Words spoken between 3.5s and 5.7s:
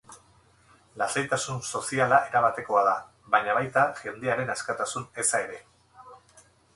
baita jendearen askatasun eza ere.